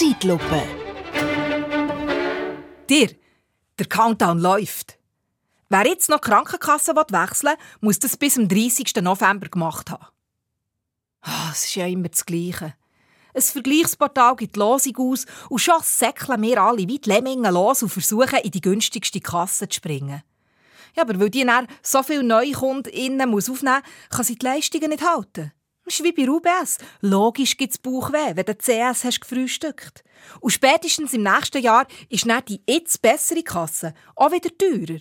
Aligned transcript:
Zeitlupe. 0.00 0.62
Dir, 2.88 3.14
der 3.78 3.86
Countdown 3.86 4.38
läuft. 4.38 4.98
Wer 5.68 5.86
jetzt 5.86 6.08
noch 6.08 6.20
die 6.20 6.30
Krankenkasse 6.30 6.96
wechseln 6.96 7.50
will, 7.50 7.58
muss 7.82 7.98
das 7.98 8.16
bis 8.16 8.32
zum 8.32 8.48
30. 8.48 8.96
November 9.02 9.50
gemacht 9.50 9.90
haben. 9.90 10.06
Oh, 11.26 11.50
es 11.52 11.66
ist 11.66 11.74
ja 11.74 11.84
immer 11.84 12.08
das 12.08 12.24
Gleiche. 12.24 12.72
Ein 13.34 13.42
Vergleichsportal 13.42 14.36
gibt 14.36 14.56
die 14.56 14.60
Losung 14.60 14.96
aus 14.96 15.26
und 15.50 15.58
schon 15.58 15.82
säckeln 15.82 16.40
wir 16.40 16.62
alle 16.62 16.88
wie 16.88 16.98
die 16.98 17.10
Lemmingen 17.10 17.52
los 17.52 17.82
und 17.82 17.90
versuchen, 17.90 18.38
in 18.42 18.52
die 18.52 18.62
günstigste 18.62 19.20
Kasse 19.20 19.68
zu 19.68 19.76
springen. 19.76 20.22
Ja, 20.96 21.02
aber 21.02 21.20
weil 21.20 21.28
die 21.28 21.44
dann 21.44 21.68
so 21.82 22.02
viele 22.02 22.22
neue 22.22 22.52
KundInnen 22.52 23.28
muss 23.28 23.50
aufnehmen 23.50 23.82
muss, 23.82 24.16
kann 24.16 24.24
sie 24.24 24.36
die 24.36 24.46
Leistungen 24.46 24.88
nicht 24.88 25.06
halten. 25.06 25.52
Ist 25.90 26.04
wie 26.04 26.12
bei 26.12 26.30
UBS. 26.30 26.78
Logisch 27.00 27.56
gibt 27.56 27.72
es 27.72 27.78
Bauchweh, 27.78 28.36
wenn 28.36 28.44
du 28.44 28.54
CS 28.54 29.02
hast 29.02 29.22
gefrühstückt. 29.22 30.04
Und 30.38 30.52
spätestens 30.52 31.14
im 31.14 31.24
nächsten 31.24 31.60
Jahr 31.60 31.84
ist 32.08 32.28
dann 32.28 32.44
die 32.44 32.62
jetzt 32.64 33.02
bessere 33.02 33.42
Kasse 33.42 33.92
auch 34.14 34.30
wieder 34.30 34.56
teurer. 34.56 35.00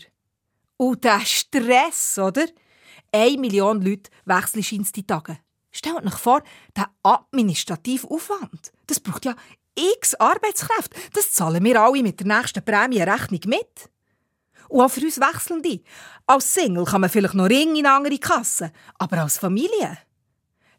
Und 0.78 1.04
der 1.04 1.20
Stress, 1.20 2.18
oder? 2.18 2.48
Eine 3.12 3.38
Million 3.38 3.84
Leute 3.84 4.10
wechseln 4.26 4.88
die 4.96 5.06
Tage. 5.06 5.38
Stellt 5.70 6.04
euch 6.08 6.18
vor, 6.18 6.42
der 6.76 6.90
administrative 7.04 8.10
Aufwand. 8.10 8.72
Das 8.88 9.00
braucht 9.00 9.26
ja 9.26 9.36
x 9.76 10.16
Arbeitskräfte. 10.16 11.00
Das 11.14 11.34
zahlen 11.34 11.64
wir 11.64 11.80
alle 11.80 12.02
mit 12.02 12.20
der 12.20 12.36
nächsten 12.36 12.66
Prämienrechnung 12.66 13.42
mit. 13.46 13.92
Und 14.70 14.82
auch 14.82 14.90
für 14.90 15.02
uns 15.02 15.20
Wechselnde. 15.20 15.84
Als 16.26 16.52
Single 16.52 16.86
kann 16.86 17.02
man 17.02 17.12
vielleicht 17.12 17.36
noch 17.36 17.48
Ring 17.48 17.76
in 17.76 17.86
andere 17.86 18.18
Kasse, 18.18 18.72
aber 18.98 19.20
als 19.20 19.38
Familie 19.38 20.00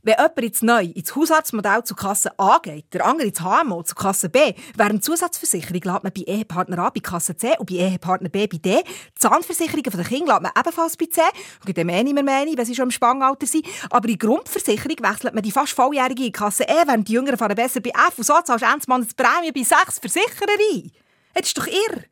wenn 0.03 0.15
jemand 0.15 0.41
jetzt 0.43 0.63
neu 0.63 0.85
ins 0.85 1.15
Hausarztmodell 1.15 1.85
zur 1.85 1.97
Kasse 1.97 2.39
A 2.39 2.59
geht, 2.59 2.93
der 2.95 3.05
andere 3.05 3.29
ins 3.29 3.41
HMO 3.41 3.83
zur 3.83 3.97
Kasse 3.97 4.29
B, 4.29 4.55
während 4.77 5.05
Zusatzversicherung 5.05 5.75
lädt 5.75 6.03
man 6.03 6.12
bei 6.12 6.23
Ehepartner 6.27 6.79
A 6.79 6.91
bei 6.91 7.01
Kasse 7.01 7.37
C 7.37 7.57
und 7.59 7.69
bei 7.69 7.77
Ehepartner 7.77 8.29
B 8.29 8.47
bei 8.47 8.57
D. 8.57 8.83
Zahnversicherungen 9.17 9.83
der 9.83 10.05
Kinder 10.05 10.34
lädt 10.34 10.42
man 10.42 10.53
ebenfalls 10.59 10.97
bei 10.97 11.07
C. 11.07 11.20
Und 11.20 11.67
gibt 11.67 11.79
dem 11.79 11.89
nicht 11.89 12.15
mehr 12.15 12.25
wenn 12.25 12.65
sie 12.65 12.75
schon 12.75 12.84
im 12.84 12.91
Spangalter 12.91 13.47
sind. 13.47 13.67
Aber 13.91 14.09
in 14.09 14.19
Grundversicherung 14.19 14.97
wechselt 15.01 15.34
man 15.34 15.42
die 15.42 15.53
fast 15.53 15.73
volljährige 15.73 16.27
in 16.27 16.33
Kasse 16.33 16.64
E, 16.64 16.87
während 16.87 17.09
die 17.09 17.12
Jüngeren 17.12 17.37
fahren 17.37 17.55
besser 17.55 17.81
bei 17.81 17.91
F. 17.91 18.19
Und 18.19 18.25
so 18.25 18.35
zahlst 18.42 18.64
du 18.64 18.67
endlich 18.67 18.89
eine 18.89 19.07
Prämie 19.17 19.53
bei 19.53 19.62
sechs 19.62 19.98
Versicherern. 19.98 20.91
Das 21.35 21.47
ist 21.47 21.59
doch 21.59 21.67
irre. 21.67 22.05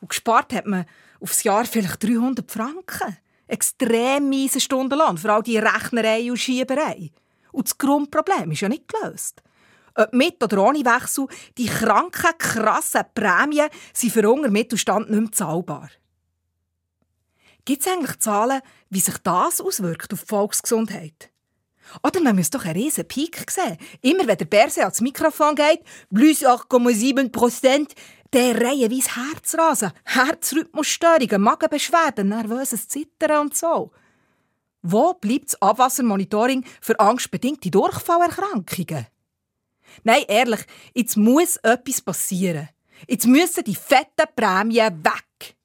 Und 0.00 0.08
gespart 0.08 0.52
hat 0.52 0.66
man 0.66 0.86
aufs 1.20 1.42
Jahr 1.42 1.64
vielleicht 1.64 2.02
300 2.02 2.50
Franken 2.50 3.18
extrem 3.52 4.30
miese 4.30 4.60
Stundenlohn 4.60 5.18
für 5.18 5.32
all 5.32 5.42
die 5.42 5.58
Rechnerei 5.58 6.30
und 6.30 6.38
Schieberei. 6.38 7.10
Und 7.52 7.68
das 7.68 7.76
Grundproblem 7.76 8.50
ist 8.50 8.62
ja 8.62 8.68
nicht 8.68 8.88
gelöst. 8.88 9.42
Ob 9.94 10.12
mit 10.14 10.42
oder 10.42 10.62
ohne 10.62 10.78
Wechsel, 10.78 11.26
die 11.58 11.66
kranken, 11.66 12.32
krassen 12.38 13.02
Prämien 13.14 13.68
sind 13.92 14.12
für 14.12 14.28
unseren 14.30 14.52
Mittelstand 14.52 15.10
nicht 15.10 15.20
mehr 15.20 15.32
zahlbar. 15.32 15.90
Gibt 17.66 17.82
es 17.82 17.92
eigentlich 17.92 18.18
Zahlen, 18.20 18.62
wie 18.88 19.00
sich 19.00 19.18
das 19.18 19.60
auswirkt 19.60 20.12
auf 20.14 20.22
die 20.22 20.26
Volksgesundheit? 20.26 21.31
Oder 22.02 22.20
man 22.20 22.36
muss 22.36 22.50
doch 22.50 22.64
einen 22.64 22.80
riesen 22.80 23.06
Peak 23.06 23.50
sehen. 23.50 23.78
Immer 24.00 24.26
wenn 24.26 24.38
der 24.38 24.44
Berse 24.44 24.82
ans 24.82 25.00
Mikrofon 25.00 25.54
geht, 25.54 25.80
plus 26.12 26.42
8,7 26.42 27.30
Prozent, 27.30 27.94
der 28.32 28.60
reihenweise 28.60 29.16
Herzrasen, 29.16 29.92
Herzrhythmusstörungen, 30.04 31.42
Magenbeschwerden, 31.42 32.28
nervöses 32.28 32.88
Zittern 32.88 33.42
und 33.42 33.56
so. 33.56 33.92
Wo 34.82 35.14
bleibt 35.14 35.46
das 35.46 35.62
Abwassermonitoring 35.62 36.64
für 36.80 36.98
angstbedingte 36.98 37.70
Durchfallerkrankungen? 37.70 39.06
Nein, 40.02 40.24
ehrlich, 40.26 40.60
jetzt 40.94 41.16
muss 41.16 41.56
etwas 41.58 42.00
passieren. 42.00 42.68
Jetzt 43.06 43.26
müssen 43.26 43.64
die 43.64 43.74
fetten 43.74 44.26
Prämien 44.34 45.04
weg. 45.04 45.56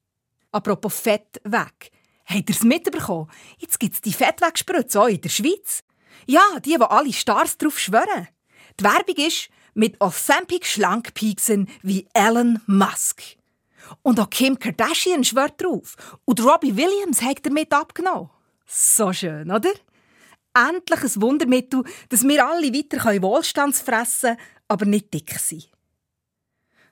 Apropos 0.52 1.00
Fett 1.00 1.40
weg. 1.44 1.92
Habt 2.26 2.50
ihr 2.50 2.56
es 2.56 2.64
mitbekommen? 2.64 3.30
Jetzt 3.58 3.80
gibt 3.80 3.96
es 3.96 4.02
die 4.02 4.14
Fettwegspritze 4.14 5.02
auch 5.02 5.08
in 5.08 5.22
der 5.22 5.30
Schweiz. 5.30 5.84
Ja, 6.26 6.60
die, 6.64 6.80
wo 6.80 6.86
alle 6.86 7.14
Stars 7.14 7.58
drauf 7.58 7.80
schwören. 7.80 8.28
Die 8.80 8.84
Werbung 8.84 9.16
ist, 9.16 9.50
mit 9.74 10.02
Ozempic 10.02 10.66
schlank 10.66 11.14
pieksen 11.14 11.70
wie 11.84 12.08
Elon 12.14 12.60
Musk. 12.66 13.22
Und 14.02 14.20
auch 14.20 14.30
Kim 14.30 14.58
Kardashian 14.60 15.24
schwört 15.24 15.62
drauf. 15.62 15.96
Und 16.26 16.44
Robbie 16.44 16.76
Williams 16.76 17.22
hat 17.22 17.46
damit 17.46 17.72
abgenommen. 17.72 18.30
So 18.66 19.14
schön, 19.14 19.50
oder? 19.52 19.72
Endlich 20.54 21.04
ein 21.04 21.22
Wundermittel, 21.22 21.84
dass 22.10 22.24
wir 22.24 22.46
alle 22.46 22.74
weiter 22.74 23.22
Wohlstandsfressen 23.22 24.36
können, 24.36 24.48
aber 24.68 24.86
nicht 24.86 25.14
dick 25.14 25.38
sein. 25.40 25.64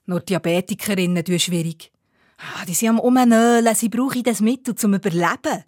Nur 0.06 0.20
Diabetikerinnen 0.20 1.26
tun 1.26 1.40
schwierig. 1.40 1.92
Ah, 2.38 2.66
die 2.66 2.74
sind 2.74 2.90
am 2.90 3.00
Umnölen, 3.00 3.76
sie 3.76 3.90
brauchen 3.90 4.24
das 4.24 4.42
Mittel 4.42 4.76
zum 4.76 4.94
Überleben. 4.94 5.64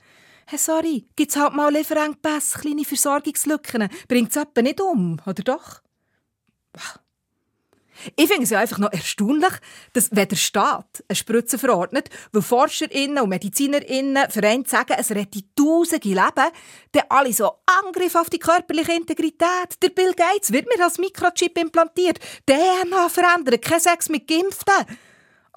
Hey, 0.49 0.57
sorry, 0.57 1.05
gibt's 1.17 1.35
halt 1.35 1.55
mal 1.55 1.73
Lieferengpässe, 1.73 2.59
kleine 2.59 2.85
Versorgungslücken. 2.85 3.89
Bringt's 4.07 4.37
etwa 4.37 4.61
nicht 4.61 4.79
um, 4.79 5.19
oder 5.25 5.43
doch? 5.43 5.81
Ich 8.15 8.27
finde 8.29 8.43
es 8.43 8.51
ja 8.51 8.59
einfach 8.59 8.77
noch 8.77 8.93
erstaunlich, 8.93 9.51
dass 9.91 10.09
wenn 10.15 10.29
der 10.29 10.37
Staat 10.37 11.03
eine 11.09 11.17
Spritze 11.17 11.57
verordnet, 11.57 12.09
weil 12.31 12.41
ForscherInnen 12.41 13.21
und 13.21 13.27
MedizinerInnen 13.27 14.29
vereint 14.29 14.69
sagen, 14.69 14.95
es 14.97 15.11
rettet 15.11 15.53
tausende 15.53 16.07
Leben, 16.07 16.51
dann 16.93 17.03
alle 17.09 17.33
so 17.33 17.51
Angriff 17.65 18.15
auf 18.15 18.29
die 18.29 18.39
körperliche 18.39 18.93
Integrität. 18.93 19.81
Der 19.81 19.89
Bill 19.89 20.13
Gates 20.13 20.53
wird 20.53 20.67
mir 20.67 20.81
als 20.81 20.97
Mikrochip 20.97 21.57
implantiert. 21.57 22.19
DNA 22.45 23.09
verändern, 23.09 23.59
kein 23.59 23.81
Sex 23.81 24.07
mit 24.07 24.29
Geimpften. 24.29 24.97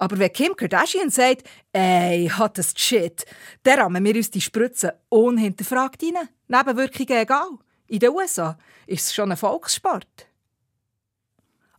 Aber 0.01 0.17
wenn 0.17 0.33
Kim 0.33 0.55
Kardashian 0.55 1.11
sagt, 1.11 1.43
ey, 1.73 2.27
hat 2.27 2.57
das 2.57 2.73
Shit, 2.75 3.23
dann 3.61 3.81
rammen 3.81 4.03
wir 4.03 4.15
uns 4.15 4.31
die 4.31 4.41
Spritze 4.41 4.99
unhinterfragt 5.09 6.01
rein. 6.01 6.27
Nebenwirkungen 6.47 7.21
egal. 7.21 7.49
In 7.85 7.99
den 7.99 8.09
USA 8.09 8.57
ist 8.87 9.05
es 9.05 9.13
schon 9.13 9.29
ein 9.29 9.37
Volkssport. 9.37 10.27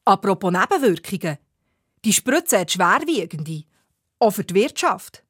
Apropos 0.05 0.53
Nebenwirkungen. 0.53 1.39
Die 2.05 2.13
Spritze 2.13 2.61
hat 2.61 2.71
schwerwiegende. 2.71 3.65
Auch 4.21 4.31
für 4.31 4.45
die 4.45 4.55
Wirtschaft. 4.55 5.25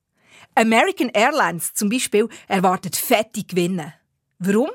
American 0.55 1.09
Airlines 1.09 1.73
zum 1.73 1.89
Beispiel 1.89 2.29
erwartet 2.47 2.97
fette 2.97 3.43
Gewinne. 3.43 3.95
Warum? 4.39 4.69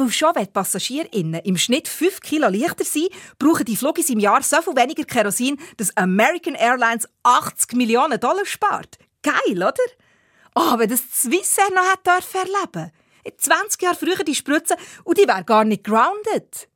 Weil 0.00 0.10
schon 0.10 0.34
wenn 0.34 0.44
die 0.44 0.50
PassagierInnen 0.50 1.42
im 1.42 1.58
Schnitt 1.58 1.86
5 1.86 2.20
Kilo 2.20 2.48
leichter 2.48 2.84
sind, 2.84 3.10
brauchen 3.38 3.66
die 3.66 3.76
Flugis 3.76 4.08
im 4.08 4.18
Jahr 4.18 4.42
so 4.42 4.62
viel 4.62 4.74
weniger 4.74 5.04
Kerosin, 5.04 5.60
dass 5.76 5.94
American 5.94 6.54
Airlines 6.54 7.06
80 7.22 7.74
Millionen 7.74 8.18
Dollar 8.18 8.46
spart. 8.46 8.96
Geil, 9.22 9.58
oder? 9.58 9.74
Oh, 10.54 10.78
wenn 10.78 10.88
das 10.88 11.02
Swissair 11.12 11.70
noch 11.74 11.92
hätte 11.92 12.38
erleben 12.38 12.72
dürfen. 12.72 12.92
20 13.36 13.82
Jahre 13.82 13.94
früher 13.94 14.24
die 14.24 14.34
Spritze 14.34 14.74
und 15.04 15.18
die 15.18 15.28
wäre 15.28 15.44
gar 15.44 15.64
nicht 15.64 15.84
grounded. 15.84 16.68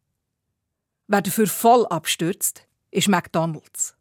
Wer 1.06 1.22
dafür 1.22 1.46
voll 1.46 1.86
abstürzt, 1.86 2.66
ist 2.90 3.08
McDonalds. 3.08 3.94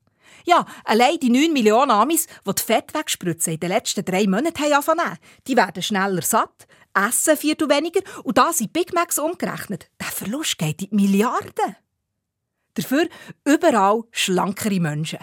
Ja, 0.45 0.65
allein 0.83 1.17
die 1.19 1.29
9 1.29 1.53
Millionen 1.53 1.91
Amis, 1.91 2.27
die 2.45 2.53
die 2.53 2.61
Fettwegspritzen 2.61 3.53
in 3.53 3.59
den 3.61 3.69
letzten 3.69 4.03
drei 4.03 4.27
Monaten 4.27 4.63
haben 4.63 5.17
die 5.47 5.55
werden 5.55 5.81
schneller 5.81 6.21
satt, 6.21 6.67
essen 6.93 7.37
viertel 7.37 7.69
weniger 7.69 8.01
und 8.23 8.37
da 8.37 8.53
sind 8.53 8.73
Big 8.73 8.93
Macs 8.93 9.19
umgerechnet. 9.19 9.89
Der 9.99 10.07
Verlust 10.07 10.57
geht 10.57 10.81
in 10.81 10.95
Milliarden. 10.95 11.75
Dafür 12.75 13.07
überall 13.45 14.03
schlankere 14.11 14.79
Menschen. 14.79 15.19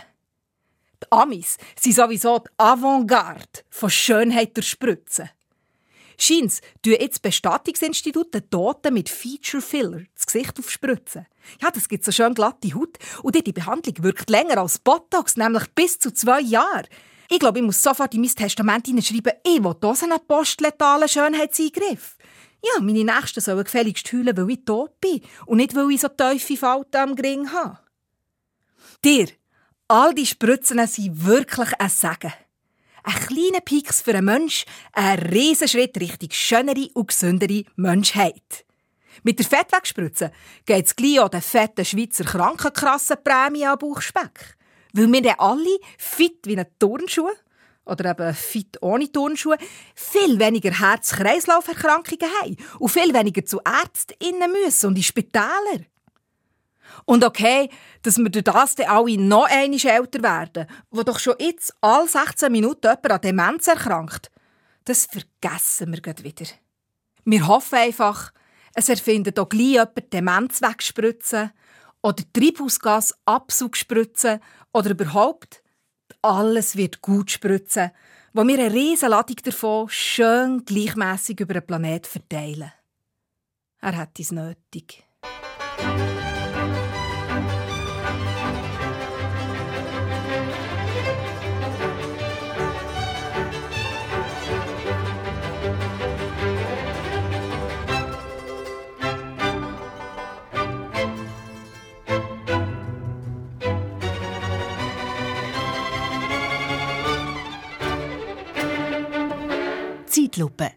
Die 1.02 1.10
Amis 1.10 1.56
sind 1.78 1.96
sowieso 1.96 2.40
die 2.40 2.50
Avantgarde 2.58 3.64
von 3.70 3.90
Schönheit 3.90 4.56
der 4.56 4.62
Spritzen. 4.62 5.30
Scheint's, 6.18 6.60
tun 6.82 6.96
jetzt 7.00 7.22
Bestattungsinstitute 7.22 8.48
Toten 8.50 8.92
mit 8.92 9.08
Feature 9.08 9.62
Filler 9.62 10.02
das 10.14 10.26
Gesicht 10.26 10.58
aufspritzen. 10.58 11.26
Ja, 11.62 11.70
das 11.70 11.88
gibt 11.88 12.04
so 12.04 12.12
schön 12.12 12.34
glatte 12.34 12.74
Haut. 12.74 12.98
Und 13.22 13.34
die 13.34 13.52
Behandlung 13.52 14.04
wirkt 14.04 14.28
länger 14.28 14.58
als 14.58 14.78
Botox, 14.78 15.38
nämlich 15.38 15.66
bis 15.74 15.98
zu 15.98 16.12
zwei 16.12 16.40
Jahre. 16.42 16.84
Ich 17.32 17.38
glaube, 17.38 17.60
ich 17.60 17.64
muss 17.64 17.80
sofort 17.80 18.12
in 18.14 18.22
mein 18.22 18.34
Testament 18.34 18.86
hineinschreiben, 18.86 19.32
ich 19.44 19.62
will 19.62 19.76
einen 19.80 20.26
postletalen 20.26 21.08
Schönheitseingriff. 21.08 22.16
Ja, 22.60 22.80
meine 22.82 23.04
Nächsten 23.04 23.40
sollen 23.40 23.62
gefälligst 23.62 24.12
heulen, 24.12 24.36
weil 24.36 24.50
ich 24.50 24.64
tot 24.64 25.00
bin 25.00 25.20
und 25.46 25.58
nicht, 25.58 25.76
weil 25.76 25.92
ich 25.92 26.00
so 26.00 26.08
tiefe 26.08 26.56
Falten 26.56 26.96
am 26.96 27.14
Gring 27.14 27.52
habe. 27.52 27.78
Dir, 29.04 29.28
all 29.86 30.12
die 30.12 30.26
Spritzen 30.26 30.84
sind 30.88 31.24
wirklich 31.24 31.72
ein 31.78 31.88
Segen. 31.88 32.32
Ein 33.04 33.14
kleiner 33.14 33.60
Pieks 33.60 34.02
für 34.02 34.14
einen 34.14 34.24
Mensch, 34.26 34.64
ein 34.92 35.20
Riesenschritt 35.20 35.98
Richtung 36.00 36.30
schönere 36.32 36.90
und 36.94 37.08
gesündere 37.08 37.64
Menschheit. 37.76 38.66
Mit 39.22 39.38
der 39.38 39.46
Fettwegspritze 39.46 40.32
geht 40.66 40.86
es 40.86 40.96
gleich 40.96 41.20
an 41.20 41.30
den 41.30 41.42
fetten 41.42 41.84
Schweizer 41.84 42.24
Krankenkassenprämie 42.24 43.66
an 43.66 43.78
Bauchspeck. 43.78 44.56
Weil 44.92 45.12
wir 45.12 45.22
dann 45.22 45.38
alle 45.38 45.78
fit 45.98 46.38
wie 46.44 46.58
ein 46.58 46.66
Turnschuh 46.78 47.30
oder 47.84 48.10
eben 48.10 48.34
fit 48.34 48.78
ohne 48.80 49.10
Turnschuhe 49.10 49.56
viel 49.94 50.38
weniger 50.38 50.70
Herz-Kreislauf-Erkrankungen 50.70 52.30
haben 52.40 52.56
und 52.78 52.88
viel 52.88 53.12
weniger 53.12 53.44
zu 53.44 53.60
ÄrztInnen 53.64 54.52
müssen 54.52 54.86
und 54.86 54.96
in 54.96 55.02
Spitäler. 55.02 55.84
Und 57.04 57.24
okay, 57.24 57.70
dass 58.02 58.18
wir 58.18 58.28
durch 58.30 58.44
das 58.44 58.74
dann 58.74 58.88
alle 58.88 59.18
noch 59.18 59.48
einmal 59.48 59.80
älter 59.84 60.22
werden, 60.22 60.66
wo 60.90 61.02
doch 61.02 61.18
schon 61.18 61.34
jetzt 61.38 61.74
alle 61.80 62.08
16 62.08 62.50
Minuten 62.50 62.86
jemand 62.86 63.10
an 63.10 63.20
Demenz 63.20 63.68
erkrankt. 63.68 64.30
Das 64.84 65.06
vergessen 65.06 65.92
wir 65.92 66.00
gleich 66.00 66.22
wieder. 66.22 66.50
Wir 67.24 67.46
hoffen 67.46 67.78
einfach, 67.78 68.32
es 68.74 68.88
erfindet 68.88 69.38
auch 69.38 69.48
gleich 69.48 69.62
jemand 69.62 70.12
Demenz 70.12 70.62
wegspritzen 70.62 71.52
oder 72.02 72.22
Treibhausgasabzug 72.32 73.76
spritzen 73.76 74.40
oder 74.72 74.90
überhaupt 74.90 75.62
alles 76.22 76.76
wird 76.76 77.00
gut 77.00 77.30
spritzen, 77.30 77.90
wo 78.32 78.46
wir 78.46 78.58
eine 78.58 78.72
riesige 78.72 79.10
Ladung 79.10 79.36
davon 79.42 79.88
schön 79.88 80.64
gleichmäßig 80.64 81.40
über 81.40 81.54
den 81.54 81.66
Planet 81.66 82.06
verteilen. 82.06 82.72
Er 83.80 83.96
hat 83.96 84.18
es 84.20 84.30
nötig. 84.30 85.04
Zeitlupe. 110.10 110.72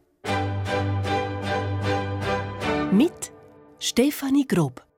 Mit 2.92 3.32
Stefanie 3.80 4.46
Grob. 4.46 4.93